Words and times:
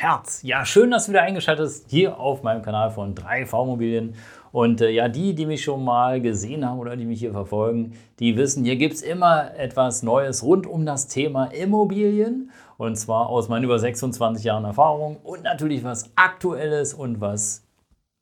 Herz. 0.00 0.44
Ja, 0.44 0.64
schön, 0.64 0.92
dass 0.92 1.06
du 1.06 1.10
wieder 1.10 1.22
eingeschaltet 1.22 1.66
hast 1.66 1.90
hier 1.90 2.20
auf 2.20 2.44
meinem 2.44 2.62
Kanal 2.62 2.92
von 2.92 3.16
3V 3.16 3.64
Immobilien. 3.64 4.14
Und 4.52 4.80
äh, 4.80 4.90
ja, 4.90 5.08
die, 5.08 5.34
die 5.34 5.44
mich 5.44 5.64
schon 5.64 5.82
mal 5.82 6.20
gesehen 6.20 6.64
haben 6.64 6.78
oder 6.78 6.94
die 6.94 7.04
mich 7.04 7.18
hier 7.18 7.32
verfolgen, 7.32 7.94
die 8.20 8.36
wissen, 8.36 8.64
hier 8.64 8.76
gibt 8.76 8.94
es 8.94 9.02
immer 9.02 9.56
etwas 9.56 10.04
Neues 10.04 10.44
rund 10.44 10.68
um 10.68 10.86
das 10.86 11.08
Thema 11.08 11.46
Immobilien. 11.46 12.52
Und 12.76 12.94
zwar 12.94 13.28
aus 13.28 13.48
meinen 13.48 13.64
über 13.64 13.80
26 13.80 14.44
Jahren 14.44 14.64
Erfahrung 14.64 15.16
und 15.24 15.42
natürlich 15.42 15.82
was 15.82 16.12
Aktuelles 16.14 16.94
und 16.94 17.20
was 17.20 17.66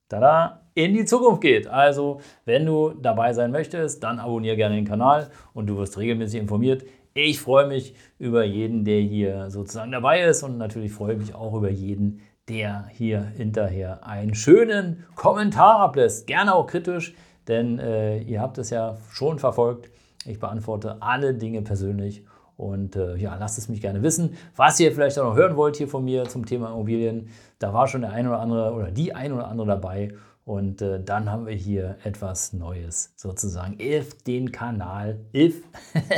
tada, 0.09 0.63
in 0.73 0.95
die 0.95 1.05
Zukunft 1.05 1.43
geht. 1.43 1.67
Also, 1.67 2.23
wenn 2.47 2.65
du 2.65 2.95
dabei 2.95 3.35
sein 3.35 3.51
möchtest, 3.51 4.03
dann 4.03 4.19
abonniere 4.19 4.57
gerne 4.57 4.77
den 4.77 4.87
Kanal 4.87 5.29
und 5.53 5.67
du 5.67 5.77
wirst 5.77 5.99
regelmäßig 5.99 6.41
informiert. 6.41 6.85
Ich 7.19 7.41
freue 7.41 7.67
mich 7.67 7.95
über 8.19 8.45
jeden, 8.45 8.85
der 8.85 9.01
hier 9.01 9.49
sozusagen 9.49 9.91
dabei 9.91 10.25
ist 10.25 10.43
und 10.43 10.59
natürlich 10.59 10.93
freue 10.93 11.15
ich 11.15 11.19
mich 11.19 11.35
auch 11.35 11.55
über 11.55 11.71
jeden, 11.71 12.21
der 12.47 12.89
hier 12.93 13.23
hinterher 13.23 14.07
einen 14.07 14.35
schönen 14.35 15.07
Kommentar 15.15 15.81
ablässt. 15.81 16.27
Gerne 16.27 16.55
auch 16.55 16.67
kritisch, 16.67 17.15
denn 17.49 17.79
äh, 17.79 18.19
ihr 18.19 18.43
habt 18.43 18.59
es 18.59 18.69
ja 18.69 18.99
schon 19.11 19.39
verfolgt. 19.39 19.91
Ich 20.27 20.39
beantworte 20.39 21.01
alle 21.01 21.33
Dinge 21.33 21.63
persönlich 21.63 22.23
und 22.59 22.97
äh, 22.97 23.17
ja, 23.17 23.35
lasst 23.37 23.57
es 23.57 23.71
mich 23.71 23.81
gerne 23.81 24.03
wissen, 24.03 24.37
was 24.55 24.79
ihr 24.79 24.93
vielleicht 24.93 25.19
auch 25.19 25.25
noch 25.25 25.37
hören 25.37 25.57
wollt 25.57 25.77
hier 25.77 25.89
von 25.89 26.05
mir 26.05 26.25
zum 26.25 26.45
Thema 26.45 26.69
Immobilien. 26.69 27.31
Da 27.59 27.73
war 27.73 27.89
schon 27.89 28.03
der 28.03 28.13
ein 28.13 28.29
oder 28.29 28.41
andere 28.41 28.75
oder 28.75 28.91
die 28.91 29.15
ein 29.15 29.33
oder 29.33 29.49
andere 29.49 29.69
dabei 29.69 30.13
und 30.47 30.81
äh, 30.81 31.03
dann 31.03 31.31
haben 31.31 31.45
wir 31.45 31.55
hier 31.55 31.97
etwas 32.05 32.53
Neues 32.53 33.13
sozusagen. 33.17 33.79
If 33.81 34.23
den 34.23 34.53
Kanal, 34.53 35.19
if 35.35 35.65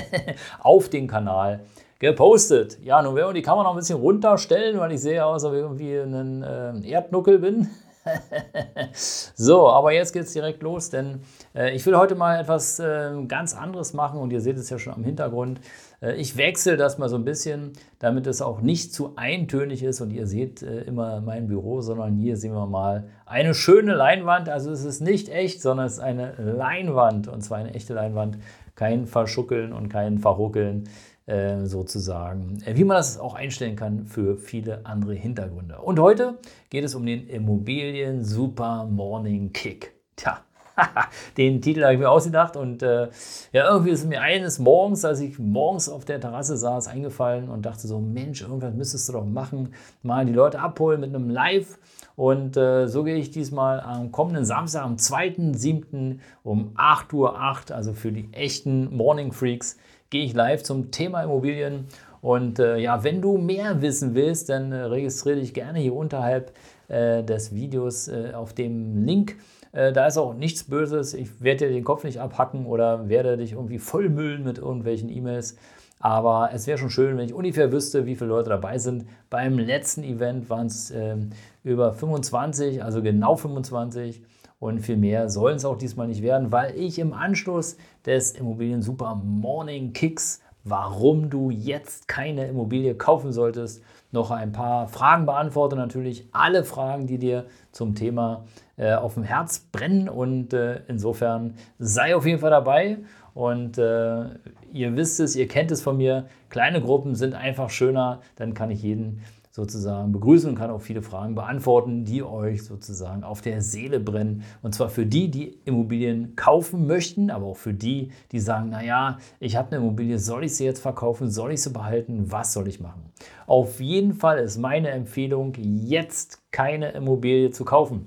auf 0.61 0.91
den 0.91 1.09
Kanal 1.09 1.61
gepostet. 1.98 2.79
Ja, 2.84 3.01
nun 3.03 3.17
werden 3.17 3.31
wir 3.31 3.34
die 3.34 3.43
Kamera 3.43 3.65
noch 3.65 3.71
ein 3.71 3.79
bisschen 3.79 3.99
runterstellen, 3.99 4.79
weil 4.79 4.93
ich 4.93 5.01
sehe 5.01 5.25
aus, 5.25 5.43
als 5.43 5.45
ob 5.45 5.55
ich 5.55 5.61
irgendwie 5.61 5.97
ein 5.97 6.43
äh, 6.43 6.91
Erdnuckel 6.91 7.39
bin. 7.39 7.69
so, 8.92 9.68
aber 9.68 9.92
jetzt 9.92 10.12
geht 10.12 10.24
es 10.24 10.32
direkt 10.32 10.62
los, 10.62 10.91
denn 10.91 11.20
äh, 11.54 11.74
ich 11.74 11.84
will 11.86 11.96
heute 11.96 12.14
mal 12.14 12.41
etwas 12.41 12.78
äh, 12.78 13.12
ganz 13.27 13.54
anderes 13.54 13.92
machen 13.92 14.20
und 14.20 14.32
ihr 14.32 14.41
seht 14.41 14.56
es 14.56 14.70
ja 14.70 14.78
schon 14.78 14.94
am 14.94 15.04
Hintergrund. 15.04 15.60
Äh, 16.00 16.14
ich 16.14 16.36
wechsle 16.36 16.76
das 16.76 16.98
mal 16.98 17.08
so 17.08 17.16
ein 17.16 17.24
bisschen, 17.24 17.72
damit 17.98 18.26
es 18.26 18.42
auch 18.42 18.60
nicht 18.60 18.92
zu 18.92 19.14
eintönig 19.16 19.82
ist 19.82 20.00
und 20.00 20.10
ihr 20.10 20.26
seht 20.26 20.62
äh, 20.62 20.82
immer 20.82 21.20
mein 21.20 21.48
Büro, 21.48 21.80
sondern 21.80 22.16
hier 22.16 22.36
sehen 22.36 22.54
wir 22.54 22.66
mal 22.66 23.08
eine 23.26 23.54
schöne 23.54 23.94
Leinwand. 23.94 24.48
Also 24.48 24.70
es 24.70 24.84
ist 24.84 25.00
nicht 25.00 25.28
echt, 25.28 25.60
sondern 25.60 25.86
es 25.86 25.94
ist 25.94 26.00
eine 26.00 26.34
Leinwand 26.36 27.28
und 27.28 27.42
zwar 27.42 27.58
eine 27.58 27.74
echte 27.74 27.94
Leinwand. 27.94 28.38
Kein 28.74 29.06
Verschuckeln 29.06 29.72
und 29.72 29.88
kein 29.88 30.19
Verruckeln 30.19 30.84
äh, 31.29 31.67
sozusagen, 31.67 32.62
wie 32.67 32.84
man 32.84 32.97
das 32.97 33.19
auch 33.19 33.34
einstellen 33.34 33.77
kann 33.77 34.07
für 34.07 34.39
viele 34.39 34.87
andere 34.87 35.12
Hintergründe. 35.12 35.79
Und 35.79 36.01
heute 36.01 36.39
geht 36.71 36.84
es 36.84 36.95
um 36.95 37.05
den 37.05 37.29
Immobilien 37.29 38.25
Super 38.25 38.87
Morning 38.87 39.53
Kick. 39.53 39.93
Tja, 40.17 40.41
Den 41.37 41.61
Titel 41.61 41.83
habe 41.83 41.94
ich 41.94 41.99
mir 41.99 42.11
ausgedacht 42.11 42.56
und 42.56 42.83
äh, 42.83 43.09
ja, 43.53 43.71
irgendwie 43.71 43.91
ist 43.91 44.06
mir 44.06 44.21
eines 44.21 44.59
Morgens, 44.59 45.05
als 45.05 45.21
ich 45.21 45.39
morgens 45.39 45.89
auf 45.89 46.05
der 46.05 46.21
Terrasse 46.21 46.56
saß, 46.56 46.89
eingefallen 46.89 47.49
und 47.49 47.66
dachte 47.66 47.87
so, 47.87 47.99
Mensch, 48.00 48.43
irgendwas 48.43 48.75
müsstest 48.75 49.09
du 49.09 49.15
doch 49.15 49.25
machen, 49.25 49.75
mal 50.03 50.25
die 50.25 50.33
Leute 50.33 50.61
abholen 50.61 51.00
mit 51.00 51.15
einem 51.15 51.31
Live. 51.31 51.78
Und 52.17 52.56
äh, 52.56 52.88
so 52.88 53.05
gehe 53.05 53.17
ich 53.17 53.31
diesmal 53.31 53.81
am 53.81 54.11
kommenden 54.11 54.44
Samstag, 54.44 54.83
am 54.83 54.97
2.7. 54.97 56.19
um 56.43 56.75
8.08 56.77 57.15
Uhr, 57.15 57.38
also 57.77 57.93
für 57.93 58.11
die 58.11 58.28
echten 58.33 58.97
Morning 58.97 59.31
Freaks, 59.31 59.77
gehe 60.11 60.25
ich 60.25 60.34
live 60.34 60.62
zum 60.62 60.91
Thema 60.91 61.22
Immobilien. 61.22 61.87
Und 62.21 62.59
äh, 62.59 62.78
ja, 62.78 63.05
wenn 63.05 63.22
du 63.22 63.38
mehr 63.38 63.81
wissen 63.83 64.17
willst, 64.17 64.49
dann 64.49 64.72
äh, 64.72 64.81
registriere 64.81 65.38
dich 65.38 65.55
gerne 65.55 65.78
hier 65.78 65.94
unterhalb 65.94 66.53
äh, 66.88 67.22
des 67.22 67.55
Videos 67.55 68.09
äh, 68.09 68.33
auf 68.34 68.53
dem 68.53 69.05
Link 69.06 69.37
äh, 69.73 69.93
da 69.93 70.06
ist 70.06 70.19
auch 70.19 70.34
nichts 70.34 70.65
Böses. 70.65 71.15
Ich 71.15 71.43
werde 71.43 71.67
dir 71.67 71.73
den 71.73 71.84
Kopf 71.84 72.05
nicht 72.05 72.21
abhacken 72.21 72.67
oder 72.67 73.09
werde 73.09 73.37
dich 73.37 73.53
irgendwie 73.53 73.79
vollmüllen 73.79 74.45
mit 74.45 74.59
irgendwelchen 74.59 75.09
E-Mails. 75.09 75.56
Aber 76.01 76.51
es 76.53 76.67
wäre 76.67 76.79
schon 76.79 76.91
schön, 76.91 77.17
wenn 77.17 77.27
ich 77.27 77.34
ungefähr 77.34 77.73
wüsste, 77.73 78.06
wie 78.06 78.15
viele 78.15 78.31
Leute 78.31 78.51
dabei 78.51 78.79
sind. 78.79 79.06
Beim 79.31 79.59
letzten 79.59 80.05
Event 80.05 80.49
waren 80.49 80.67
es 80.67 80.91
äh, 80.91 81.17
über 81.65 81.93
25, 81.93 82.83
also 82.84 83.03
genau 83.03 83.37
25. 83.37 84.23
Und 84.61 84.81
viel 84.81 84.97
mehr 84.97 85.29
sollen 85.29 85.56
es 85.56 85.65
auch 85.65 85.79
diesmal 85.79 86.09
nicht 86.09 86.23
werden, 86.23 86.50
weil 86.50 86.77
ich 86.77 86.99
im 86.99 87.12
Anschluss 87.12 87.77
des 88.05 88.33
Immobilien 88.33 88.83
Super 88.83 89.15
Morning 89.15 89.93
Kicks, 89.93 90.41
warum 90.65 91.31
du 91.31 91.50
jetzt 91.50 92.09
keine 92.09 92.49
Immobilie 92.49 92.97
kaufen 92.97 93.33
solltest, 93.33 93.83
noch 94.11 94.33
ein 94.33 94.50
paar 94.50 94.89
Fragen 94.89 95.27
beantworte. 95.27 95.77
Natürlich 95.77 96.27
alle 96.33 96.65
Fragen, 96.65 97.06
die 97.06 97.19
dir 97.19 97.47
zum 97.71 97.95
Thema 97.95 98.45
äh, 98.78 98.94
auf 98.94 99.15
dem 99.15 99.25
Herz 99.25 99.59
brennen. 99.59 100.09
Und 100.09 100.53
äh, 100.55 100.81
insofern 100.89 101.55
sei 101.78 102.16
auf 102.16 102.25
jeden 102.25 102.39
Fall 102.39 102.50
dabei. 102.50 102.99
Und 103.34 103.78
äh, 103.78 104.25
ihr 104.72 104.97
wisst 104.97 105.21
es, 105.21 105.37
ihr 105.37 105.47
kennt 105.47 105.71
es 105.71 105.83
von 105.83 105.97
mir. 105.97 106.27
Kleine 106.49 106.81
Gruppen 106.81 107.15
sind 107.15 107.34
einfach 107.34 107.71
schöner. 107.71 108.21
Dann 108.37 108.55
kann 108.55 108.71
ich 108.71 108.83
jeden 108.83 109.21
sozusagen 109.59 110.12
begrüßen 110.12 110.50
und 110.50 110.56
kann 110.56 110.71
auch 110.71 110.81
viele 110.81 111.03
Fragen 111.03 111.34
beantworten, 111.34 112.05
die 112.05 112.22
euch 112.22 112.65
sozusagen 112.65 113.25
auf 113.25 113.41
der 113.41 113.61
Seele 113.61 113.99
brennen. 113.99 114.44
Und 114.62 114.72
zwar 114.72 114.88
für 114.88 115.05
die, 115.05 115.33
die 115.33 115.59
Immobilien 115.65 116.37
kaufen 116.37 116.87
möchten, 116.87 117.28
aber 117.31 117.47
auch 117.47 117.56
für 117.56 117.75
die, 117.75 118.12
die 118.31 118.38
sagen, 118.38 118.71
naja, 118.71 119.19
ich 119.41 119.56
habe 119.56 119.72
eine 119.72 119.84
Immobilie, 119.84 120.21
soll 120.21 120.44
ich 120.44 120.55
sie 120.55 120.65
jetzt 120.65 120.81
verkaufen, 120.81 121.28
soll 121.28 121.53
ich 121.53 121.62
sie 121.62 121.71
behalten, 121.71 122.31
was 122.31 122.53
soll 122.53 122.69
ich 122.69 122.78
machen? 122.78 123.11
Auf 123.49 123.81
jeden 123.81 124.15
Fall 124.15 124.38
ist 124.38 124.59
meine 124.59 124.91
Empfehlung, 124.91 125.55
jetzt 125.56 126.41
keine 126.53 126.91
Immobilie 126.91 127.50
zu 127.50 127.65
kaufen. 127.65 128.06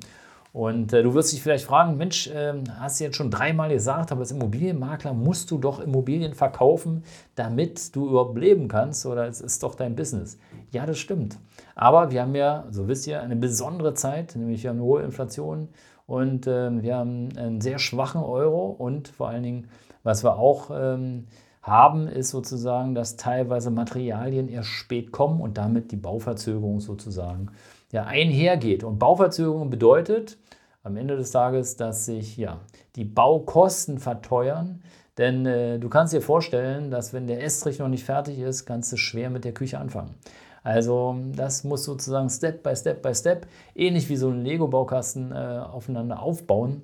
Und 0.54 0.92
äh, 0.92 1.02
du 1.02 1.14
wirst 1.14 1.32
dich 1.32 1.42
vielleicht 1.42 1.64
fragen, 1.64 1.96
Mensch, 1.96 2.28
äh, 2.28 2.54
hast 2.78 3.00
du 3.00 3.06
jetzt 3.06 3.16
schon 3.16 3.32
dreimal 3.32 3.70
gesagt, 3.70 4.12
aber 4.12 4.22
als 4.22 4.32
Immobilienmakler 4.32 5.14
musst 5.14 5.50
du 5.50 5.58
doch 5.58 5.80
Immobilien 5.80 6.34
verkaufen, 6.34 7.04
damit 7.36 7.96
du 7.96 8.10
überhaupt 8.10 8.38
leben 8.38 8.68
kannst 8.68 9.06
oder 9.06 9.28
es 9.28 9.40
ist 9.40 9.64
doch 9.64 9.76
dein 9.76 9.96
Business. 9.96 10.38
Ja, 10.72 10.86
das 10.86 10.98
stimmt. 10.98 11.38
Aber 11.76 12.12
wir 12.12 12.22
haben 12.22 12.36
ja, 12.36 12.66
so 12.70 12.90
wisst 12.90 13.08
ihr, 13.08 13.22
eine 13.22 13.38
besondere 13.38 13.94
Zeit, 13.94 14.36
nämlich 14.36 14.64
wir 14.64 14.72
haben 14.72 14.78
eine 14.78 14.86
hohe 14.86 15.04
Inflation 15.04 15.70
und 16.06 16.48
äh, 16.48 16.84
wir 16.84 16.98
haben 16.98 17.30
einen 17.38 17.62
sehr 17.62 17.80
schwachen 17.80 18.22
Euro 18.22 18.66
und 18.72 19.08
vor 19.08 19.30
allen 19.30 19.44
Dingen, 19.44 19.68
was 20.04 20.24
wir 20.26 20.38
auch 20.38 20.70
ähm, 20.74 21.28
haben, 21.62 22.08
ist 22.08 22.30
sozusagen, 22.30 22.94
dass 22.94 23.16
teilweise 23.16 23.72
Materialien 23.72 24.50
erst 24.50 24.70
spät 24.70 25.14
kommen 25.14 25.40
und 25.40 25.58
damit 25.58 25.92
die 25.94 25.98
Bauverzögerung 25.98 26.82
sozusagen 26.82 27.52
ja, 27.92 28.06
einhergeht. 28.06 28.84
Und 28.84 29.00
Bauverzögerung 29.00 29.70
bedeutet 29.70 30.38
am 30.84 30.98
Ende 30.98 31.16
des 31.16 31.32
Tages, 31.32 31.76
dass 31.76 32.06
sich 32.06 32.38
ja, 32.38 32.60
die 32.96 33.06
Baukosten 33.06 34.00
verteuern. 34.00 34.82
Denn 35.18 35.46
äh, 35.46 35.78
du 35.78 35.90
kannst 35.90 36.14
dir 36.14 36.22
vorstellen, 36.22 36.90
dass 36.90 37.14
wenn 37.14 37.28
der 37.28 37.44
Estrich 37.44 37.80
noch 37.80 37.90
nicht 37.90 38.06
fertig 38.06 38.40
ist, 38.40 38.66
kannst 38.66 38.92
du 38.92 38.98
schwer 38.98 39.30
mit 39.30 39.46
der 39.46 39.54
Küche 39.54 39.78
anfangen. 39.78 40.16
Also 40.64 41.18
das 41.36 41.64
muss 41.64 41.84
sozusagen 41.84 42.30
Step 42.30 42.64
by 42.64 42.76
Step 42.76 43.02
by 43.02 43.14
Step, 43.16 43.48
ähnlich 43.76 44.10
wie 44.10 44.16
so 44.16 44.30
ein 44.30 44.44
Lego-Baukasten, 44.44 45.32
äh, 45.32 45.36
aufeinander 45.36 46.22
aufbauen. 46.22 46.84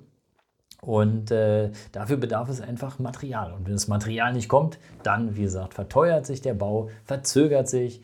Und 0.80 1.32
äh, 1.32 1.70
dafür 1.90 2.18
bedarf 2.18 2.48
es 2.48 2.60
einfach 2.60 2.98
Material. 2.98 3.52
Und 3.52 3.66
wenn 3.66 3.72
das 3.72 3.88
Material 3.88 4.32
nicht 4.32 4.48
kommt, 4.48 4.78
dann, 5.02 5.36
wie 5.36 5.42
gesagt, 5.42 5.74
verteuert 5.74 6.24
sich 6.26 6.40
der 6.40 6.54
Bau, 6.54 6.90
verzögert 7.04 7.68
sich, 7.68 8.02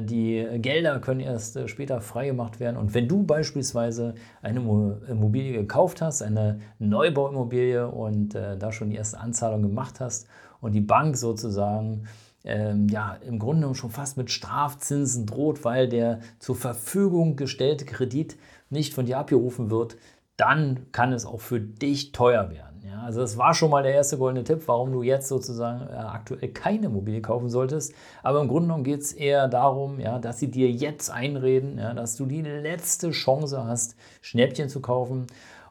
die 0.00 0.46
Gelder 0.58 0.98
können 0.98 1.20
erst 1.20 1.56
äh, 1.56 1.68
später 1.68 2.00
freigemacht 2.00 2.58
werden. 2.58 2.76
Und 2.76 2.92
wenn 2.92 3.06
du 3.06 3.22
beispielsweise 3.22 4.14
eine 4.42 4.60
Immobilie 5.08 5.52
gekauft 5.52 6.02
hast, 6.02 6.22
eine 6.22 6.60
Neubauimmobilie 6.78 7.88
und 7.88 8.34
äh, 8.34 8.58
da 8.58 8.72
schon 8.72 8.90
die 8.90 8.96
erste 8.96 9.20
Anzahlung 9.20 9.62
gemacht 9.62 10.00
hast 10.00 10.26
und 10.60 10.72
die 10.72 10.80
Bank 10.80 11.16
sozusagen 11.16 12.08
ähm, 12.44 12.88
ja, 12.88 13.16
im 13.26 13.38
Grunde 13.38 13.74
schon 13.74 13.90
fast 13.90 14.16
mit 14.16 14.30
Strafzinsen 14.30 15.26
droht, 15.26 15.64
weil 15.64 15.88
der 15.88 16.20
zur 16.38 16.56
Verfügung 16.56 17.36
gestellte 17.36 17.84
Kredit 17.84 18.36
nicht 18.70 18.94
von 18.94 19.06
dir 19.06 19.18
abgerufen 19.18 19.70
wird, 19.70 19.96
dann 20.36 20.86
kann 20.90 21.12
es 21.12 21.26
auch 21.26 21.40
für 21.40 21.60
dich 21.60 22.12
teuer 22.12 22.50
werden. 22.50 22.69
Also 23.04 23.20
das 23.20 23.36
war 23.36 23.54
schon 23.54 23.70
mal 23.70 23.82
der 23.82 23.94
erste 23.94 24.18
goldene 24.18 24.44
Tipp, 24.44 24.62
warum 24.66 24.92
du 24.92 25.02
jetzt 25.02 25.28
sozusagen 25.28 25.88
äh, 25.88 25.96
aktuell 25.96 26.48
keine 26.48 26.86
Immobilie 26.86 27.20
kaufen 27.20 27.48
solltest. 27.48 27.94
Aber 28.22 28.40
im 28.40 28.48
Grunde 28.48 28.68
genommen 28.68 28.84
geht 28.84 29.00
es 29.00 29.12
eher 29.12 29.48
darum, 29.48 30.00
ja, 30.00 30.18
dass 30.18 30.38
sie 30.38 30.50
dir 30.50 30.70
jetzt 30.70 31.10
einreden, 31.10 31.78
ja, 31.78 31.94
dass 31.94 32.16
du 32.16 32.26
die 32.26 32.42
letzte 32.42 33.10
Chance 33.10 33.64
hast, 33.64 33.96
Schnäppchen 34.20 34.68
zu 34.68 34.80
kaufen. 34.80 35.26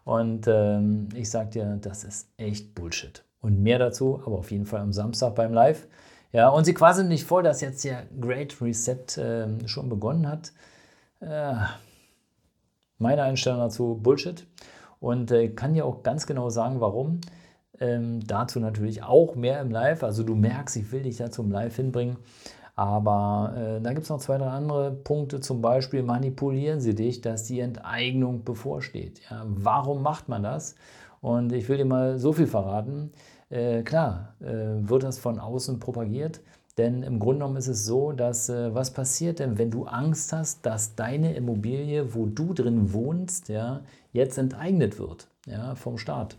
Und 0.06 0.48
ähm, 0.48 1.10
ich 1.14 1.30
sage 1.30 1.50
dir, 1.52 1.78
das 1.82 2.04
ist 2.04 2.30
echt 2.38 2.74
Bullshit. 2.76 3.24
Und 3.42 3.62
mehr 3.62 3.80
dazu, 3.80 4.22
aber 4.26 4.38
auf 4.40 4.52
jeden 4.52 4.66
Fall 4.66 4.82
am 4.82 4.92
Samstag 4.92 5.36
beim 5.36 5.54
Live. 5.54 5.88
Ja, 6.32 6.50
und 6.50 6.66
sie 6.66 6.74
quasi 6.74 7.04
nicht 7.04 7.24
vor, 7.24 7.44
dass 7.44 7.62
jetzt 7.62 7.84
der 7.84 8.04
Great 8.20 8.62
Reset 8.62 9.18
äh, 9.18 9.68
schon 9.68 9.90
begonnen 9.90 10.28
hat. 10.28 10.52
Äh, 11.22 11.54
meine 12.98 13.24
Einstellung 13.24 13.60
dazu, 13.60 14.00
Bullshit 14.02 14.46
und 15.00 15.32
äh, 15.32 15.50
kann 15.50 15.74
dir 15.74 15.86
auch 15.86 16.04
ganz 16.04 16.26
genau 16.26 16.50
sagen, 16.50 16.82
warum. 16.82 17.22
Ähm, 17.80 18.20
dazu 18.28 18.60
natürlich 18.60 19.04
auch 19.04 19.36
mehr 19.36 19.62
im 19.62 19.72
Live. 19.72 20.04
Also 20.04 20.24
du 20.24 20.36
merkst, 20.36 20.76
ich 20.76 20.92
will 20.92 21.04
dich 21.04 21.18
da 21.18 21.32
zum 21.32 21.52
Live 21.52 21.78
hinbringen. 21.78 22.18
Aber 22.76 23.54
äh, 23.58 23.82
da 23.82 23.92
gibt 23.92 24.04
es 24.04 24.10
noch 24.10 24.20
zwei, 24.20 24.38
drei 24.38 24.48
andere 24.48 24.92
Punkte. 24.92 25.40
Zum 25.42 25.62
Beispiel 25.62 26.02
manipulieren 26.02 26.80
sie 26.80 26.96
dich, 26.96 27.22
dass 27.22 27.44
die 27.44 27.60
Enteignung 27.60 28.44
bevorsteht. 28.44 29.22
Ja, 29.30 29.44
warum 29.48 30.02
macht 30.02 30.30
man 30.30 30.44
das? 30.44 30.76
Und 31.22 31.52
ich 31.52 31.68
will 31.68 31.78
dir 31.78 31.86
mal 31.86 32.18
so 32.20 32.32
viel 32.32 32.48
verraten. 32.48 33.12
Äh, 33.50 33.84
klar, 33.84 34.36
äh, 34.40 34.46
wird 34.88 35.04
das 35.04 35.20
von 35.20 35.40
außen 35.40 35.80
propagiert. 35.80 36.42
Denn 36.80 37.04
im 37.04 37.20
Grunde 37.20 37.40
genommen 37.40 37.58
ist 37.58 37.68
es 37.68 37.86
so, 37.86 38.14
dass 38.14 38.48
äh, 38.48 38.74
was 38.74 38.92
passiert 38.92 39.40
denn, 39.40 39.58
wenn 39.58 39.70
du 39.70 39.84
Angst 39.84 40.32
hast, 40.32 40.66
dass 40.66 40.96
deine 40.96 41.36
Immobilie, 41.36 42.16
wo 42.16 42.26
du 42.26 42.54
drin 42.54 42.94
wohnst, 42.94 43.50
ja, 43.50 43.82
jetzt 44.14 44.38
enteignet 44.38 44.98
wird 44.98 45.28
ja, 45.46 45.76
vom 45.76 45.98
Staat? 45.98 46.38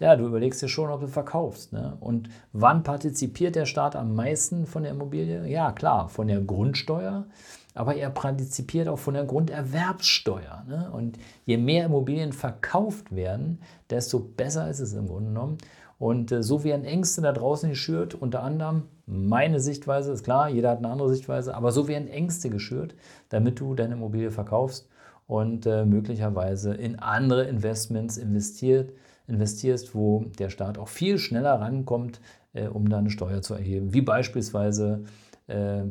Ja, 0.00 0.16
du 0.16 0.26
überlegst 0.26 0.60
dir 0.62 0.68
schon, 0.68 0.90
ob 0.90 1.00
du 1.00 1.06
verkaufst. 1.06 1.72
Ne? 1.72 1.96
Und 2.00 2.28
wann 2.52 2.82
partizipiert 2.82 3.54
der 3.54 3.66
Staat 3.66 3.94
am 3.94 4.16
meisten 4.16 4.66
von 4.66 4.82
der 4.82 4.90
Immobilie? 4.90 5.46
Ja, 5.46 5.70
klar, 5.70 6.08
von 6.08 6.26
der 6.26 6.40
Grundsteuer, 6.40 7.26
aber 7.74 7.94
er 7.94 8.10
partizipiert 8.10 8.88
auch 8.88 8.98
von 8.98 9.14
der 9.14 9.26
Grunderwerbssteuer. 9.26 10.64
Ne? 10.66 10.90
Und 10.90 11.20
je 11.46 11.56
mehr 11.56 11.84
Immobilien 11.84 12.32
verkauft 12.32 13.14
werden, 13.14 13.60
desto 13.90 14.18
besser 14.18 14.68
ist 14.68 14.80
es 14.80 14.92
im 14.92 15.06
Grunde 15.06 15.28
genommen. 15.28 15.58
Und 15.98 16.30
äh, 16.30 16.42
so 16.42 16.64
werden 16.64 16.84
Ängste 16.84 17.20
da 17.22 17.32
draußen 17.32 17.70
geschürt, 17.70 18.14
unter 18.14 18.42
anderem 18.42 18.84
meine 19.06 19.58
Sichtweise, 19.58 20.12
ist 20.12 20.24
klar, 20.24 20.48
jeder 20.48 20.70
hat 20.70 20.78
eine 20.78 20.90
andere 20.90 21.08
Sichtweise, 21.08 21.54
aber 21.54 21.72
so 21.72 21.88
werden 21.88 22.08
Ängste 22.08 22.50
geschürt, 22.50 22.94
damit 23.30 23.58
du 23.58 23.74
deine 23.74 23.94
Immobilie 23.94 24.30
verkaufst 24.30 24.88
und 25.26 25.66
äh, 25.66 25.84
möglicherweise 25.84 26.74
in 26.74 26.98
andere 26.98 27.44
Investments 27.44 28.16
investiert, 28.16 28.92
investierst, 29.26 29.94
wo 29.94 30.26
der 30.38 30.50
Staat 30.50 30.78
auch 30.78 30.88
viel 30.88 31.18
schneller 31.18 31.60
rankommt, 31.60 32.20
äh, 32.52 32.68
um 32.68 32.88
da 32.88 32.98
eine 32.98 33.10
Steuer 33.10 33.42
zu 33.42 33.54
erheben, 33.54 33.92
wie 33.92 34.02
beispielsweise 34.02 35.04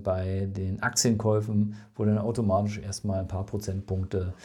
bei 0.04 0.48
den 0.52 0.84
Aktienkäufen, 0.84 1.78
wo 1.96 2.06
dann 2.06 2.20
automatisch 2.20 2.78
erstmal 2.78 3.22
ein 3.22 3.28
paar 3.28 3.44
Prozentpunkte 3.44 4.36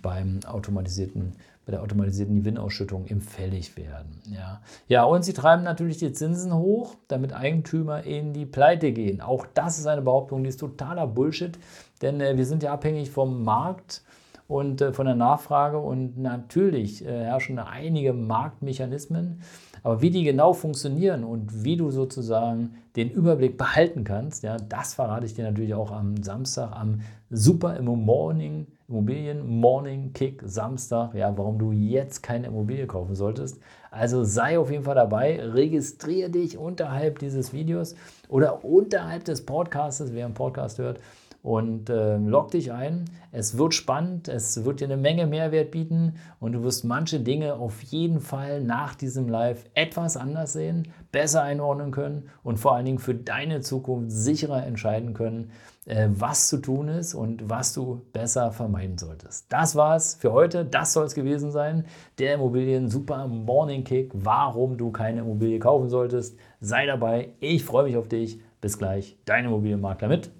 beim 0.00 0.40
automatisierten 0.46 1.32
bei 1.64 1.70
der 1.70 1.82
automatisierten 1.82 2.36
Gewinnausschüttung 2.36 3.06
im 3.06 3.20
fällig 3.20 3.76
werden. 3.76 4.20
Ja. 4.24 4.60
ja, 4.88 5.04
und 5.04 5.24
sie 5.24 5.32
treiben 5.32 5.62
natürlich 5.62 5.98
die 5.98 6.12
Zinsen 6.12 6.52
hoch, 6.52 6.96
damit 7.06 7.32
Eigentümer 7.32 8.02
in 8.02 8.32
die 8.32 8.46
Pleite 8.46 8.92
gehen. 8.92 9.20
Auch 9.20 9.46
das 9.54 9.78
ist 9.78 9.86
eine 9.86 10.02
Behauptung, 10.02 10.42
die 10.42 10.48
ist 10.48 10.58
totaler 10.58 11.06
Bullshit, 11.06 11.56
denn 12.00 12.20
äh, 12.20 12.36
wir 12.36 12.46
sind 12.46 12.64
ja 12.64 12.72
abhängig 12.72 13.10
vom 13.10 13.44
Markt 13.44 14.02
und 14.52 14.82
äh, 14.82 14.92
von 14.92 15.06
der 15.06 15.14
Nachfrage 15.14 15.78
und 15.78 16.18
natürlich 16.18 17.04
äh, 17.04 17.08
herrschen 17.08 17.56
da 17.56 17.64
einige 17.64 18.12
Marktmechanismen, 18.12 19.40
aber 19.82 20.02
wie 20.02 20.10
die 20.10 20.24
genau 20.24 20.52
funktionieren 20.52 21.24
und 21.24 21.64
wie 21.64 21.76
du 21.76 21.90
sozusagen 21.90 22.74
den 22.94 23.10
Überblick 23.10 23.56
behalten 23.56 24.04
kannst, 24.04 24.42
ja, 24.42 24.58
das 24.58 24.94
verrate 24.94 25.24
ich 25.24 25.34
dir 25.34 25.44
natürlich 25.44 25.74
auch 25.74 25.90
am 25.90 26.22
Samstag, 26.22 26.70
am 26.72 27.00
Super 27.30 27.76
Immo 27.78 27.96
Morning, 27.96 28.66
Immobilien 28.88 29.46
Morning 29.48 30.12
Kick 30.12 30.42
Samstag, 30.44 31.14
ja, 31.14 31.36
warum 31.36 31.58
du 31.58 31.72
jetzt 31.72 32.22
keine 32.22 32.48
Immobilie 32.48 32.86
kaufen 32.86 33.14
solltest. 33.14 33.58
Also 33.90 34.22
sei 34.22 34.58
auf 34.58 34.70
jeden 34.70 34.84
Fall 34.84 34.94
dabei, 34.94 35.40
registriere 35.40 36.28
dich 36.28 36.58
unterhalb 36.58 37.18
dieses 37.18 37.54
Videos 37.54 37.94
oder 38.28 38.64
unterhalb 38.66 39.24
des 39.24 39.46
Podcasts, 39.46 40.12
wer 40.12 40.26
einen 40.26 40.34
Podcast 40.34 40.78
hört 40.78 41.00
und 41.42 41.90
äh, 41.90 42.16
log 42.18 42.52
dich 42.52 42.72
ein. 42.72 43.06
Es 43.32 43.58
wird 43.58 43.74
spannend, 43.74 44.28
es 44.28 44.64
wird 44.64 44.80
dir 44.80 44.84
eine 44.84 44.96
Menge 44.96 45.26
Mehrwert 45.26 45.72
bieten 45.72 46.14
und 46.38 46.52
du 46.52 46.62
wirst 46.62 46.84
manche 46.84 47.18
Dinge 47.18 47.54
auf 47.54 47.82
jeden 47.82 48.20
Fall 48.20 48.62
nach 48.62 48.94
diesem 48.94 49.28
Live 49.28 49.64
etwas 49.74 50.16
anders 50.16 50.52
sehen, 50.52 50.88
besser 51.10 51.42
einordnen 51.42 51.90
können 51.90 52.28
und 52.44 52.58
vor 52.58 52.76
allen 52.76 52.84
Dingen 52.84 52.98
für 52.98 53.14
deine 53.14 53.60
Zukunft 53.60 54.12
sicherer 54.12 54.64
entscheiden 54.64 55.14
können, 55.14 55.50
äh, 55.86 56.08
was 56.10 56.46
zu 56.46 56.58
tun 56.58 56.86
ist 56.86 57.12
und 57.14 57.50
was 57.50 57.72
du 57.72 58.02
besser 58.12 58.52
vermeiden 58.52 58.98
solltest. 58.98 59.46
Das 59.52 59.74
war's 59.74 60.14
für 60.14 60.32
heute. 60.32 60.64
Das 60.64 60.92
soll 60.92 61.06
es 61.06 61.14
gewesen 61.14 61.50
sein. 61.50 61.86
Der 62.18 62.34
Immobilien 62.34 62.88
Super 62.88 63.26
Morning 63.26 63.82
Kick. 63.82 64.12
Warum 64.14 64.78
du 64.78 64.92
keine 64.92 65.20
Immobilie 65.22 65.58
kaufen 65.58 65.88
solltest. 65.88 66.38
Sei 66.60 66.86
dabei. 66.86 67.30
Ich 67.40 67.64
freue 67.64 67.84
mich 67.84 67.96
auf 67.96 68.06
dich. 68.06 68.40
Bis 68.60 68.78
gleich. 68.78 69.18
Dein 69.24 69.46
Immobilienmakler 69.46 70.06
mit 70.06 70.30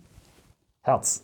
Herz. 0.83 1.23